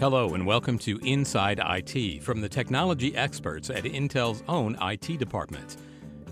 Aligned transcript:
Hello, 0.00 0.34
and 0.34 0.44
welcome 0.44 0.76
to 0.80 0.98
Inside 1.04 1.60
IT 1.64 2.24
from 2.24 2.40
the 2.40 2.48
technology 2.48 3.14
experts 3.16 3.70
at 3.70 3.84
Intel's 3.84 4.42
own 4.48 4.76
IT 4.82 5.18
department. 5.20 5.76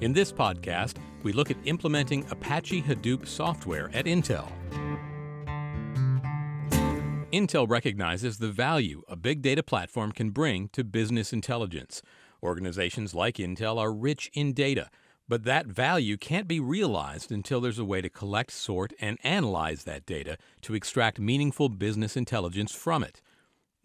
In 0.00 0.12
this 0.12 0.32
podcast, 0.32 0.96
we 1.22 1.32
look 1.32 1.48
at 1.48 1.56
implementing 1.64 2.26
Apache 2.32 2.82
Hadoop 2.82 3.24
software 3.24 3.88
at 3.94 4.06
Intel. 4.06 4.50
Intel 7.32 7.70
recognizes 7.70 8.38
the 8.38 8.50
value 8.50 9.02
a 9.06 9.14
big 9.14 9.42
data 9.42 9.62
platform 9.62 10.10
can 10.10 10.30
bring 10.30 10.68
to 10.70 10.82
business 10.82 11.32
intelligence. 11.32 12.02
Organizations 12.42 13.14
like 13.14 13.36
Intel 13.36 13.78
are 13.78 13.92
rich 13.92 14.28
in 14.34 14.54
data, 14.54 14.90
but 15.28 15.44
that 15.44 15.66
value 15.68 16.16
can't 16.16 16.48
be 16.48 16.58
realized 16.58 17.30
until 17.30 17.60
there's 17.60 17.78
a 17.78 17.84
way 17.84 18.00
to 18.02 18.10
collect, 18.10 18.50
sort, 18.50 18.92
and 19.00 19.18
analyze 19.22 19.84
that 19.84 20.04
data 20.04 20.36
to 20.62 20.74
extract 20.74 21.20
meaningful 21.20 21.68
business 21.68 22.16
intelligence 22.16 22.74
from 22.74 23.04
it. 23.04 23.22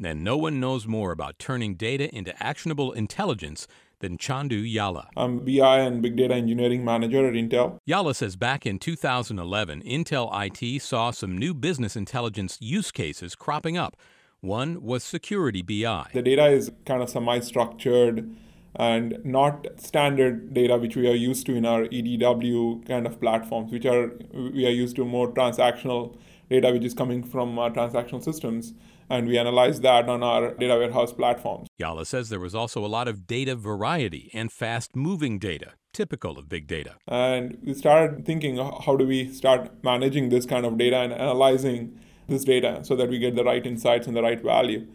And 0.03 0.23
no 0.23 0.37
one 0.37 0.59
knows 0.59 0.85
more 0.85 1.11
about 1.11 1.39
turning 1.39 1.73
data 1.73 2.13
into 2.15 2.31
actionable 2.41 2.91
intelligence 2.91 3.67
than 3.99 4.17
Chandu 4.17 4.61
Yalla. 4.71 5.09
I'm 5.17 5.39
BI 5.39 5.79
and 5.79 6.03
Big 6.03 6.15
Data 6.15 6.35
Engineering 6.35 6.85
Manager 6.85 7.27
at 7.27 7.33
Intel. 7.33 7.79
Yalla 7.83 8.13
says 8.13 8.35
back 8.35 8.67
in 8.67 8.77
2011, 8.77 9.81
Intel 9.81 10.29
IT 10.31 10.81
saw 10.83 11.09
some 11.09 11.35
new 11.35 11.55
business 11.55 11.95
intelligence 11.95 12.59
use 12.61 12.91
cases 12.91 13.33
cropping 13.33 13.75
up. 13.75 13.97
One 14.39 14.83
was 14.83 15.03
security 15.03 15.63
BI. 15.63 16.09
The 16.13 16.21
data 16.21 16.45
is 16.45 16.71
kind 16.85 17.01
of 17.01 17.09
semi 17.09 17.39
structured 17.39 18.35
and 18.75 19.17
not 19.25 19.65
standard 19.77 20.53
data 20.53 20.77
which 20.77 20.95
we 20.95 21.09
are 21.09 21.15
used 21.15 21.47
to 21.47 21.55
in 21.55 21.65
our 21.65 21.85
EDW 21.85 22.87
kind 22.87 23.07
of 23.07 23.19
platforms, 23.19 23.71
which 23.71 23.87
are 23.87 24.11
we 24.31 24.67
are 24.67 24.71
used 24.71 24.95
to 24.97 25.05
more 25.05 25.31
transactional 25.31 26.15
data 26.49 26.71
which 26.71 26.83
is 26.83 26.93
coming 26.93 27.23
from 27.23 27.57
our 27.59 27.69
transactional 27.69 28.23
systems 28.23 28.73
and 29.09 29.27
we 29.27 29.37
analyze 29.37 29.79
that 29.81 30.09
on 30.09 30.21
our 30.23 30.53
data 30.55 30.75
warehouse 30.75 31.13
platforms. 31.13 31.67
Yalla 31.77 32.05
says 32.05 32.29
there 32.29 32.39
was 32.39 32.55
also 32.55 32.85
a 32.85 32.87
lot 32.87 33.07
of 33.07 33.25
data 33.25 33.55
variety 33.55 34.29
and 34.33 34.51
fast 34.51 34.95
moving 34.95 35.39
data, 35.39 35.73
typical 35.93 36.37
of 36.37 36.49
big 36.49 36.67
data. 36.67 36.95
And 37.07 37.57
we 37.63 37.73
started 37.73 38.25
thinking 38.25 38.57
how 38.57 38.95
do 38.97 39.05
we 39.05 39.31
start 39.31 39.71
managing 39.83 40.29
this 40.29 40.45
kind 40.45 40.65
of 40.65 40.77
data 40.77 40.97
and 40.97 41.13
analyzing 41.13 41.99
this 42.27 42.43
data 42.43 42.81
so 42.83 42.95
that 42.95 43.09
we 43.09 43.19
get 43.19 43.35
the 43.35 43.43
right 43.43 43.65
insights 43.65 44.07
and 44.07 44.15
the 44.15 44.21
right 44.21 44.41
value. 44.41 44.87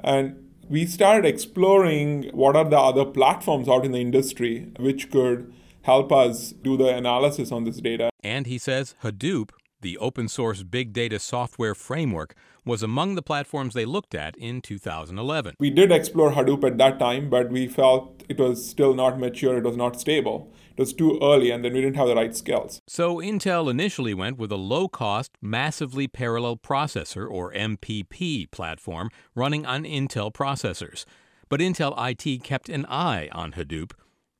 And 0.00 0.48
we 0.68 0.86
started 0.86 1.26
exploring 1.26 2.30
what 2.32 2.56
are 2.56 2.64
the 2.64 2.78
other 2.78 3.04
platforms 3.04 3.68
out 3.68 3.84
in 3.84 3.92
the 3.92 4.00
industry 4.00 4.70
which 4.78 5.10
could 5.10 5.52
help 5.82 6.12
us 6.12 6.52
do 6.52 6.76
the 6.76 6.94
analysis 6.94 7.50
on 7.50 7.64
this 7.64 7.78
data. 7.78 8.10
And 8.22 8.46
he 8.46 8.58
says 8.58 8.94
Hadoop 9.02 9.50
the 9.80 9.98
open 9.98 10.28
source 10.28 10.62
big 10.62 10.92
data 10.92 11.18
software 11.18 11.74
framework 11.74 12.34
was 12.64 12.82
among 12.82 13.14
the 13.14 13.22
platforms 13.22 13.74
they 13.74 13.84
looked 13.84 14.14
at 14.14 14.36
in 14.36 14.60
2011. 14.60 15.54
We 15.58 15.70
did 15.70 15.90
explore 15.90 16.32
Hadoop 16.32 16.64
at 16.64 16.78
that 16.78 16.98
time, 16.98 17.30
but 17.30 17.50
we 17.50 17.66
felt 17.66 18.22
it 18.28 18.38
was 18.38 18.68
still 18.68 18.94
not 18.94 19.18
mature, 19.18 19.58
it 19.58 19.64
was 19.64 19.76
not 19.76 19.98
stable. 20.00 20.52
It 20.76 20.80
was 20.80 20.92
too 20.92 21.18
early, 21.22 21.50
and 21.50 21.64
then 21.64 21.72
we 21.72 21.80
didn't 21.80 21.96
have 21.96 22.08
the 22.08 22.14
right 22.14 22.34
skills. 22.36 22.80
So 22.86 23.16
Intel 23.16 23.70
initially 23.70 24.14
went 24.14 24.38
with 24.38 24.52
a 24.52 24.56
low 24.56 24.88
cost, 24.88 25.32
massively 25.40 26.06
parallel 26.06 26.56
processor, 26.56 27.28
or 27.28 27.52
MPP, 27.52 28.50
platform 28.50 29.10
running 29.34 29.64
on 29.64 29.84
Intel 29.84 30.32
processors. 30.32 31.04
But 31.48 31.60
Intel 31.60 31.94
IT 31.96 32.44
kept 32.44 32.68
an 32.68 32.84
eye 32.86 33.28
on 33.32 33.52
Hadoop 33.52 33.92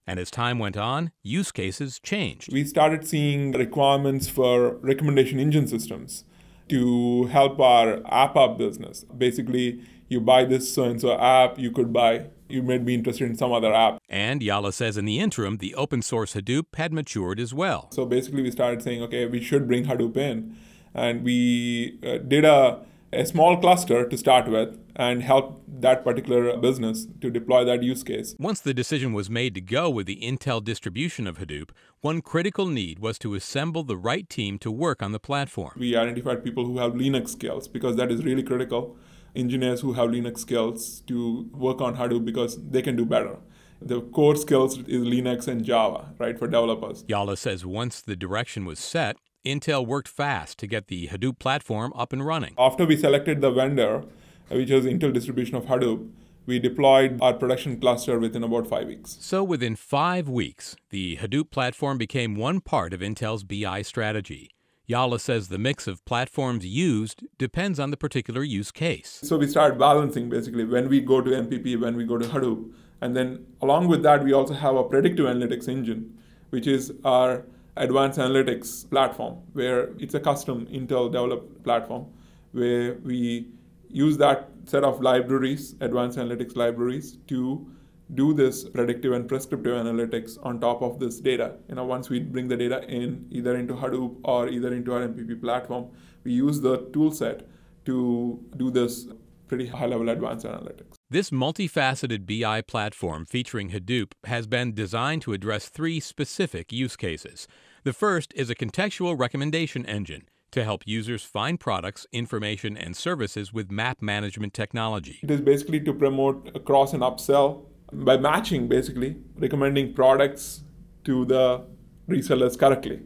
and 0.08 0.18
as 0.18 0.30
time 0.30 0.58
went 0.58 0.76
on, 0.76 1.12
use 1.22 1.52
cases 1.52 2.00
changed. 2.00 2.50
We 2.50 2.64
started 2.64 3.06
seeing 3.06 3.52
requirements 3.52 4.26
for 4.26 4.76
recommendation 4.76 5.38
engine 5.38 5.68
systems 5.68 6.24
to 6.70 7.26
help 7.26 7.60
our 7.60 8.00
app 8.06 8.34
app 8.34 8.56
business. 8.56 9.04
Basically, 9.16 9.82
you 10.08 10.22
buy 10.22 10.44
this 10.44 10.72
so 10.72 10.84
and 10.84 10.98
so 10.98 11.18
app, 11.18 11.58
you 11.58 11.70
could 11.70 11.92
buy, 11.92 12.28
you 12.48 12.62
might 12.62 12.86
be 12.86 12.94
interested 12.94 13.28
in 13.28 13.36
some 13.36 13.52
other 13.52 13.72
app. 13.74 13.98
And 14.08 14.42
Yalla 14.42 14.72
says 14.72 14.96
in 14.96 15.04
the 15.04 15.18
interim, 15.18 15.58
the 15.58 15.74
open 15.74 16.00
source 16.00 16.32
Hadoop 16.32 16.76
had 16.76 16.90
matured 16.90 17.38
as 17.38 17.52
well. 17.52 17.90
So 17.92 18.06
basically, 18.06 18.42
we 18.42 18.50
started 18.50 18.82
saying, 18.82 19.02
okay, 19.02 19.26
we 19.26 19.42
should 19.42 19.68
bring 19.68 19.84
Hadoop 19.84 20.16
in. 20.16 20.56
And 20.94 21.22
we 21.22 21.98
uh, 22.02 22.16
did 22.16 22.46
a 22.46 22.80
a 23.12 23.24
small 23.24 23.56
cluster 23.56 24.06
to 24.06 24.18
start 24.18 24.48
with 24.48 24.78
and 24.94 25.22
help 25.22 25.62
that 25.66 26.04
particular 26.04 26.56
business 26.58 27.06
to 27.20 27.30
deploy 27.30 27.64
that 27.64 27.82
use 27.82 28.02
case. 28.02 28.34
Once 28.38 28.60
the 28.60 28.74
decision 28.74 29.12
was 29.12 29.30
made 29.30 29.54
to 29.54 29.60
go 29.60 29.88
with 29.88 30.06
the 30.06 30.20
Intel 30.20 30.62
distribution 30.62 31.26
of 31.26 31.38
Hadoop, 31.38 31.70
one 32.00 32.20
critical 32.20 32.66
need 32.66 32.98
was 32.98 33.18
to 33.20 33.34
assemble 33.34 33.82
the 33.82 33.96
right 33.96 34.28
team 34.28 34.58
to 34.58 34.70
work 34.70 35.02
on 35.02 35.12
the 35.12 35.20
platform. 35.20 35.72
We 35.76 35.96
identified 35.96 36.44
people 36.44 36.66
who 36.66 36.78
have 36.78 36.92
Linux 36.92 37.30
skills 37.30 37.68
because 37.68 37.96
that 37.96 38.10
is 38.10 38.24
really 38.24 38.42
critical. 38.42 38.96
Engineers 39.34 39.80
who 39.80 39.92
have 39.94 40.10
Linux 40.10 40.38
skills 40.38 41.00
to 41.02 41.48
work 41.52 41.80
on 41.80 41.96
Hadoop 41.96 42.24
because 42.24 42.58
they 42.70 42.82
can 42.82 42.96
do 42.96 43.06
better. 43.06 43.38
The 43.80 44.00
core 44.00 44.34
skills 44.34 44.78
is 44.78 45.04
Linux 45.04 45.46
and 45.46 45.64
Java, 45.64 46.12
right, 46.18 46.36
for 46.36 46.48
developers. 46.48 47.04
Yalla 47.06 47.36
says 47.36 47.64
once 47.64 48.00
the 48.00 48.16
direction 48.16 48.64
was 48.64 48.80
set, 48.80 49.16
Intel 49.44 49.86
worked 49.86 50.08
fast 50.08 50.58
to 50.58 50.66
get 50.66 50.88
the 50.88 51.08
Hadoop 51.08 51.38
platform 51.38 51.92
up 51.94 52.12
and 52.12 52.24
running. 52.24 52.54
After 52.58 52.84
we 52.84 52.96
selected 52.96 53.40
the 53.40 53.50
vendor, 53.50 54.04
uh, 54.50 54.56
which 54.56 54.70
was 54.70 54.84
Intel 54.84 55.12
distribution 55.12 55.54
of 55.56 55.66
Hadoop, 55.66 56.10
we 56.46 56.58
deployed 56.58 57.18
our 57.20 57.34
production 57.34 57.78
cluster 57.78 58.18
within 58.18 58.42
about 58.42 58.66
five 58.66 58.86
weeks. 58.86 59.18
So, 59.20 59.44
within 59.44 59.76
five 59.76 60.28
weeks, 60.28 60.76
the 60.90 61.16
Hadoop 61.18 61.50
platform 61.50 61.98
became 61.98 62.34
one 62.34 62.60
part 62.60 62.92
of 62.92 63.00
Intel's 63.00 63.44
BI 63.44 63.82
strategy. 63.82 64.50
Yalla 64.86 65.18
says 65.18 65.48
the 65.48 65.58
mix 65.58 65.86
of 65.86 66.02
platforms 66.06 66.64
used 66.64 67.22
depends 67.36 67.78
on 67.78 67.90
the 67.90 67.98
particular 67.98 68.42
use 68.42 68.72
case. 68.72 69.20
So, 69.22 69.36
we 69.36 69.46
started 69.46 69.78
balancing 69.78 70.30
basically 70.30 70.64
when 70.64 70.88
we 70.88 71.00
go 71.00 71.20
to 71.20 71.30
MPP, 71.30 71.78
when 71.80 71.96
we 71.96 72.04
go 72.04 72.18
to 72.18 72.26
Hadoop. 72.26 72.72
And 73.00 73.14
then, 73.14 73.46
along 73.60 73.88
with 73.88 74.02
that, 74.02 74.24
we 74.24 74.32
also 74.32 74.54
have 74.54 74.74
a 74.74 74.82
predictive 74.82 75.26
analytics 75.26 75.68
engine, 75.68 76.18
which 76.50 76.66
is 76.66 76.92
our 77.04 77.44
advanced 77.78 78.18
analytics 78.18 78.88
platform 78.90 79.38
where 79.52 79.90
it's 79.98 80.14
a 80.14 80.20
custom 80.20 80.66
Intel 80.66 81.10
developed 81.10 81.62
platform 81.64 82.06
where 82.52 82.94
we 83.04 83.48
use 83.88 84.16
that 84.18 84.50
set 84.64 84.84
of 84.84 85.00
libraries, 85.00 85.74
advanced 85.80 86.18
analytics 86.18 86.56
libraries, 86.56 87.16
to 87.28 87.66
do 88.14 88.32
this 88.32 88.64
predictive 88.64 89.12
and 89.12 89.28
prescriptive 89.28 89.74
analytics 89.74 90.38
on 90.42 90.60
top 90.60 90.82
of 90.82 90.98
this 90.98 91.20
data. 91.20 91.54
You 91.68 91.74
know, 91.74 91.84
once 91.84 92.08
we 92.08 92.20
bring 92.20 92.48
the 92.48 92.56
data 92.56 92.82
in 92.88 93.26
either 93.30 93.56
into 93.56 93.74
Hadoop 93.74 94.16
or 94.24 94.48
either 94.48 94.72
into 94.72 94.94
our 94.94 95.06
MPP 95.06 95.40
platform, 95.40 95.88
we 96.24 96.32
use 96.32 96.60
the 96.60 96.88
tool 96.92 97.10
set 97.10 97.46
to 97.84 98.42
do 98.56 98.70
this 98.70 99.06
pretty 99.46 99.66
high 99.66 99.86
level 99.86 100.08
advanced 100.08 100.46
analytics. 100.46 100.94
This 101.10 101.30
multifaceted 101.30 102.26
BI 102.26 102.60
platform 102.62 103.24
featuring 103.24 103.70
Hadoop 103.70 104.12
has 104.24 104.46
been 104.46 104.74
designed 104.74 105.22
to 105.22 105.32
address 105.32 105.68
three 105.68 106.00
specific 106.00 106.70
use 106.70 106.96
cases. 106.96 107.48
The 107.84 107.92
first 107.92 108.32
is 108.34 108.50
a 108.50 108.56
contextual 108.56 109.16
recommendation 109.16 109.86
engine 109.86 110.28
to 110.50 110.64
help 110.64 110.82
users 110.84 111.22
find 111.22 111.60
products, 111.60 112.06
information, 112.10 112.76
and 112.76 112.96
services 112.96 113.52
with 113.52 113.70
map 113.70 114.02
management 114.02 114.52
technology. 114.52 115.20
It 115.22 115.30
is 115.30 115.40
basically 115.40 115.80
to 115.80 115.92
promote 115.92 116.50
a 116.56 116.58
cross 116.58 116.92
and 116.92 117.02
upsell 117.02 117.66
by 117.92 118.16
matching, 118.16 118.66
basically, 118.66 119.16
recommending 119.36 119.94
products 119.94 120.62
to 121.04 121.24
the 121.24 121.64
resellers 122.08 122.58
correctly. 122.58 123.00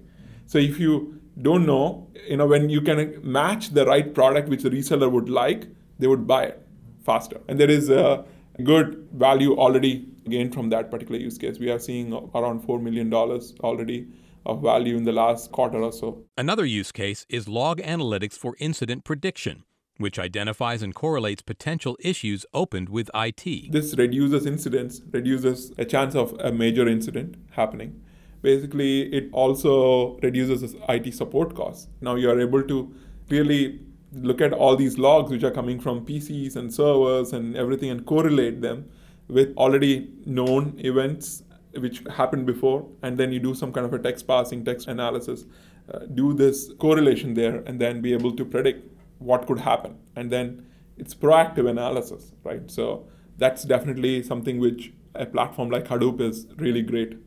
So 0.47 0.57
if 0.57 0.81
you 0.81 1.21
don't 1.41 1.67
know, 1.67 2.09
you 2.27 2.39
know, 2.39 2.47
when 2.47 2.71
you 2.71 2.81
can 2.81 3.21
match 3.23 3.71
the 3.71 3.85
right 3.85 4.15
product 4.15 4.49
which 4.49 4.63
the 4.63 4.71
reseller 4.71 5.11
would 5.11 5.29
like, 5.29 5.67
they 5.99 6.07
would 6.07 6.27
buy 6.27 6.45
it 6.45 6.67
faster. 7.05 7.41
And 7.47 7.61
there 7.61 7.71
is 7.71 7.91
a 7.91 8.25
good 8.65 9.07
value 9.13 9.55
already 9.55 10.09
gained 10.29 10.55
from 10.55 10.71
that 10.71 10.91
particular 10.91 11.21
use 11.21 11.37
case. 11.37 11.59
We 11.59 11.71
are 11.71 11.79
seeing 11.79 12.13
around 12.13 12.67
$4 12.67 12.81
million 12.81 13.13
already 13.13 14.09
of 14.45 14.63
value 14.63 14.97
in 14.97 15.05
the 15.05 15.13
last 15.13 15.53
quarter 15.53 15.83
or 15.83 15.93
so. 15.93 16.25
Another 16.37 16.65
use 16.65 16.93
case 16.93 17.27
is 17.29 17.49
log 17.49 17.81
analytics 17.81 18.35
for 18.35 18.57
incident 18.59 19.05
prediction, 19.05 19.65
which 19.99 20.19
identifies 20.19 20.83
and 20.83 20.95
correlates 20.95 21.43
potential 21.43 21.97
issues 22.01 22.45
opened 22.53 22.89
with 22.89 23.11
IT. 23.15 23.73
This 23.73 23.95
reduces 23.97 24.47
incidents, 24.47 25.03
reduces 25.11 25.73
a 25.79 25.85
chance 25.85 26.15
of 26.15 26.33
a 26.41 26.53
major 26.53 26.89
incident 26.89 27.37
happening. 27.53 28.03
Basically, 28.43 29.03
it 29.15 29.29
also 29.33 30.19
reduces 30.19 30.75
IT 30.89 31.15
support 31.15 31.55
costs. 31.55 31.89
Now 32.01 32.17
you 32.17 32.29
are 32.29 32.41
able 32.41 32.63
to 32.65 32.93
really 33.29 33.81
look 34.13 34.41
at 34.41 34.53
all 34.53 34.77
these 34.77 34.99
logs 34.99 35.31
which 35.31 35.45
are 35.45 35.51
coming 35.51 35.81
from 35.81 36.05
PCs 36.05 36.57
and 36.57 36.73
servers 36.73 37.33
and 37.33 37.57
everything 37.57 37.91
and 37.91 38.05
correlate 38.05 38.61
them 38.61 38.91
with 39.29 39.57
already 39.57 40.11
known 40.27 40.75
events 40.79 41.43
which 41.77 42.03
happened 42.17 42.47
before, 42.47 42.87
and 43.03 43.19
then 43.19 43.33
you 43.33 43.41
do 43.41 43.55
some 43.55 43.73
kind 43.73 43.87
of 43.87 43.93
a 43.93 43.99
text 43.99 44.27
parsing, 44.27 44.65
text 44.65 44.89
analysis, 44.89 45.45
uh, 45.93 46.01
do 46.15 46.35
this 46.35 46.73
correlation 46.79 47.35
there, 47.35 47.57
and 47.67 47.81
then 47.81 48.01
be 48.01 48.13
able 48.13 48.35
to 48.37 48.45
predict 48.45 48.89
what 49.19 49.47
could 49.47 49.61
happen. 49.61 49.99
And 50.17 50.31
then 50.31 50.67
it's 50.97 51.15
proactive 51.15 51.69
analysis, 51.69 52.33
right? 52.45 52.71
So 52.71 53.07
that's 53.39 53.65
definitely 53.65 54.23
something 54.23 54.59
which 54.59 54.93
a 55.15 55.27
platform 55.27 55.71
like 55.71 55.87
Hadoop 55.87 56.21
is 56.21 56.47
really 56.57 56.83
great 56.83 57.19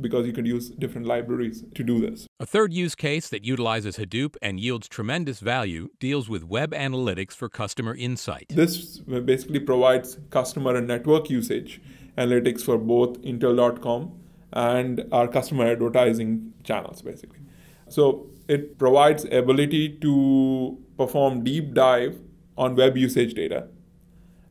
because 0.00 0.26
you 0.26 0.32
could 0.32 0.46
use 0.46 0.70
different 0.70 1.06
libraries 1.06 1.64
to 1.74 1.82
do 1.82 2.00
this. 2.00 2.26
A 2.38 2.46
third 2.46 2.72
use 2.72 2.94
case 2.94 3.28
that 3.28 3.44
utilizes 3.44 3.96
Hadoop 3.96 4.36
and 4.40 4.60
yields 4.60 4.88
tremendous 4.88 5.40
value 5.40 5.88
deals 5.98 6.28
with 6.28 6.44
web 6.44 6.72
analytics 6.72 7.34
for 7.34 7.48
customer 7.48 7.94
insight. 7.94 8.46
This 8.50 8.98
basically 8.98 9.60
provides 9.60 10.18
customer 10.30 10.76
and 10.76 10.86
network 10.86 11.28
usage 11.28 11.80
analytics 12.20 12.62
for 12.62 12.78
both 12.78 13.20
Intel.com 13.22 14.12
and 14.52 15.04
our 15.12 15.28
customer 15.28 15.66
advertising 15.66 16.52
channels, 16.64 17.02
basically. 17.02 17.40
So 17.88 18.30
it 18.48 18.78
provides 18.78 19.24
ability 19.24 19.98
to 20.00 20.78
perform 20.96 21.44
deep 21.44 21.74
dive 21.74 22.18
on 22.58 22.76
web 22.76 22.96
usage 22.96 23.34
data 23.34 23.68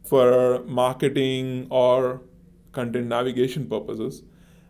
for 0.04 0.64
marketing 0.66 1.68
or 1.70 2.22
content 2.72 3.08
navigation 3.08 3.68
purposes 3.68 4.24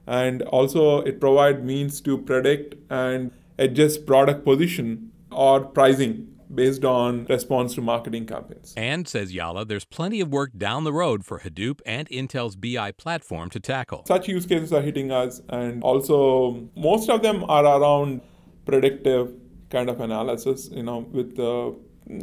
and 0.08 0.42
also 0.44 1.02
it 1.02 1.20
provides 1.20 1.62
means 1.62 2.02
to 2.02 2.18
predict 2.18 2.76
and 2.90 3.32
adjust 3.60 4.06
product 4.06 4.44
position 4.44 5.12
or 5.32 5.62
pricing 5.62 6.28
based 6.54 6.84
on 6.84 7.26
response 7.26 7.76
to 7.76 7.82
marketing 7.82 8.26
campaigns. 8.26 8.74
And, 8.76 9.08
says 9.08 9.34
Yalla, 9.34 9.66
there's 9.66 9.86
plenty 9.86 10.20
of 10.20 10.30
work 10.30 10.58
down 10.58 10.84
the 10.84 10.94
road 10.94 11.26
for 11.26 11.40
Hadoop 11.40 11.80
and 11.86 12.10
Intel's 12.10 12.56
BI 12.56 12.92
platform 12.94 13.50
to 13.52 13.60
tackle. 13.60 14.04
Such 14.08 14.28
use 14.28 14.46
cases 14.46 14.74
are 14.74 14.82
hitting 14.82 15.12
us, 15.12 15.42
and 15.50 15.84
also 15.84 16.70
most 16.76 17.10
of 17.10 17.22
them 17.22 17.46
are 17.48 17.66
around 17.66 18.22
predictive 18.66 19.34
kind 19.70 19.90
of 19.90 20.02
analysis, 20.02 20.70
you 20.72 20.84
know, 20.84 21.00
with 21.12 21.36
the, 21.36 21.76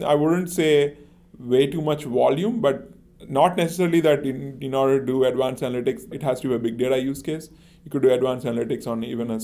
I 0.05 0.15
wouldn't 0.15 0.51
say 0.51 0.97
way 1.39 1.67
too 1.67 1.81
much 1.81 2.05
volume, 2.05 2.61
but 2.61 2.91
not 3.29 3.57
necessarily 3.57 4.01
that 4.01 4.25
in, 4.25 4.59
in 4.61 4.75
order 4.75 5.01
to 5.01 5.07
do 5.07 5.25
advanced 5.25 5.63
analytics, 5.63 6.13
it 6.13 6.23
has 6.23 6.41
to 6.41 6.49
be 6.49 6.55
a 6.55 6.59
big 6.59 6.77
data 6.79 6.99
use 6.99 7.23
case. 7.23 7.49
You 7.85 7.91
could 7.91 8.03
do 8.03 8.13
advanced 8.13 8.47
analytics 8.47 8.87
on 8.87 9.05
even 9.05 9.31
a 9.31 9.41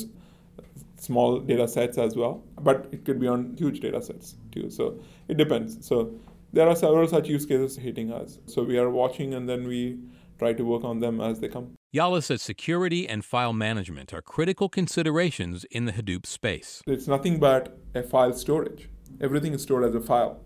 small 1.02 1.40
data 1.40 1.66
sets 1.66 1.98
as 1.98 2.14
well, 2.14 2.44
but 2.60 2.86
it 2.92 3.04
could 3.04 3.18
be 3.18 3.26
on 3.26 3.56
huge 3.58 3.80
data 3.80 4.00
sets 4.00 4.36
too. 4.52 4.70
So 4.70 5.00
it 5.26 5.36
depends. 5.36 5.84
So 5.84 6.14
there 6.52 6.68
are 6.68 6.76
several 6.76 7.08
such 7.08 7.28
use 7.28 7.44
cases 7.44 7.76
hitting 7.76 8.12
us. 8.12 8.38
So 8.46 8.62
we 8.62 8.78
are 8.78 8.88
watching 8.88 9.34
and 9.34 9.48
then 9.48 9.66
we 9.66 9.98
try 10.38 10.52
to 10.52 10.64
work 10.64 10.84
on 10.84 11.00
them 11.00 11.20
as 11.20 11.40
they 11.40 11.48
come. 11.48 11.74
Yalla 11.90 12.22
says 12.22 12.40
security 12.40 13.08
and 13.08 13.24
file 13.24 13.52
management 13.52 14.14
are 14.14 14.22
critical 14.22 14.68
considerations 14.68 15.64
in 15.72 15.86
the 15.86 15.92
Hadoop 15.92 16.24
space. 16.24 16.82
It's 16.86 17.08
nothing 17.08 17.40
but 17.40 17.76
a 17.94 18.02
file 18.04 18.32
storage. 18.32 18.88
Everything 19.20 19.54
is 19.54 19.62
stored 19.62 19.84
as 19.84 19.94
a 19.96 20.00
file 20.00 20.40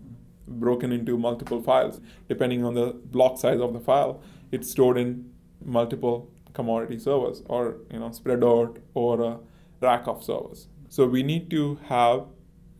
broken 0.47 0.91
into 0.91 1.17
multiple 1.17 1.61
files. 1.61 2.01
Depending 2.27 2.63
on 2.65 2.73
the 2.73 2.99
block 3.11 3.37
size 3.37 3.59
of 3.59 3.73
the 3.73 3.79
file, 3.79 4.21
it's 4.51 4.71
stored 4.71 4.97
in 4.97 5.29
multiple 5.63 6.31
commodity 6.53 6.97
servers 6.97 7.43
or 7.45 7.77
you 7.91 7.99
know 7.99 8.11
spread 8.11 8.43
out 8.43 8.79
over 8.95 9.23
a 9.23 9.37
rack 9.81 10.07
of 10.07 10.23
servers. 10.23 10.67
So 10.89 11.05
we 11.05 11.23
need 11.23 11.49
to 11.51 11.79
have 11.87 12.25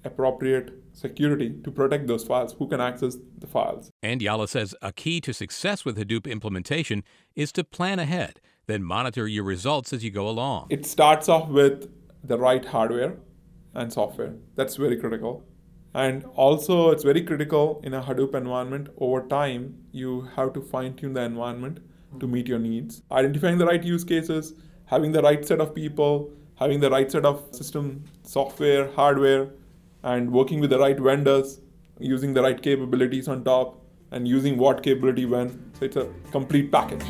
appropriate 0.04 0.72
security 0.94 1.54
to 1.64 1.72
protect 1.72 2.08
those 2.08 2.24
files. 2.24 2.56
Who 2.58 2.68
can 2.68 2.82
access 2.82 3.18
the 3.38 3.48
files? 3.48 3.92
And 4.02 4.22
Yalla 4.22 4.48
says 4.48 4.74
a 4.82 4.92
key 4.92 5.22
to 5.22 5.34
success 5.34 5.86
with 5.86 5.98
Hadoop 5.98 6.30
implementation 6.30 7.04
is 7.36 7.52
to 7.54 7.64
plan 7.64 8.00
ahead, 8.00 8.42
then 8.66 8.84
monitor 8.84 9.28
your 9.28 9.44
results 9.44 9.94
as 9.94 10.04
you 10.04 10.12
go 10.12 10.28
along. 10.28 10.68
It 10.70 10.86
starts 10.86 11.30
off 11.30 11.50
with 11.50 11.90
the 12.24 12.38
right 12.38 12.66
hardware 12.66 13.18
and 13.74 13.94
software. 13.94 14.34
That's 14.56 14.76
very 14.76 14.98
critical. 14.98 15.46
And 15.94 16.26
also, 16.36 16.92
it's 16.92 17.04
very 17.04 17.24
critical 17.24 17.82
in 17.84 17.94
a 17.94 18.02
Hadoop 18.02 18.36
environment. 18.36 18.90
Over 18.98 19.28
time, 19.28 19.78
you 19.92 20.30
have 20.36 20.54
to 20.54 20.62
fine 20.62 20.96
tune 20.96 21.14
the 21.14 21.22
environment 21.22 21.80
to 22.20 22.28
meet 22.28 22.48
your 22.48 22.60
needs. 22.60 23.02
Identifying 23.12 23.58
the 23.58 23.66
right 23.66 23.84
use 23.84 24.04
cases, 24.04 24.54
having 24.86 25.12
the 25.12 25.22
right 25.22 25.46
set 25.46 25.60
of 25.60 25.74
people, 25.74 26.32
having 26.58 26.80
the 26.80 26.90
right 26.90 27.12
set 27.12 27.26
of 27.26 27.44
system, 27.52 28.04
software, 28.24 28.92
hardware, 28.92 29.50
and 30.04 30.32
working 30.32 30.60
with 30.60 30.70
the 30.70 30.80
right 30.80 31.00
vendors, 31.00 31.60
using 32.00 32.34
the 32.34 32.42
right 32.42 32.62
capabilities 32.62 33.28
on 33.28 33.44
top, 33.44 33.82
and 34.12 34.28
using 34.28 34.58
what 34.58 34.84
capability 34.84 35.26
when. 35.26 35.72
So 35.80 35.86
it's 35.86 35.96
a 35.96 36.08
complete 36.32 36.72
package. 36.72 37.04